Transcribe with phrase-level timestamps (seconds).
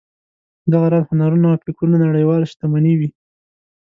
[0.71, 3.09] دغه راز هنرونه او فکرونه نړیواله شتمني وي.